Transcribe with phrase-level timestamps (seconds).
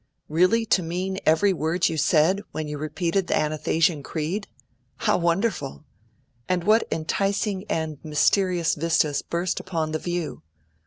[0.29, 4.47] Really to mean every word you said, when you repeated the Athanasian Creed!
[4.97, 5.85] How wonderful!
[6.49, 10.41] And what enticing and mysterious vistas burst upon the view!